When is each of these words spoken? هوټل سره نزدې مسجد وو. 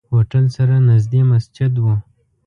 هوټل 0.13 0.45
سره 0.57 0.75
نزدې 0.89 1.21
مسجد 1.31 1.73
وو. 1.83 1.95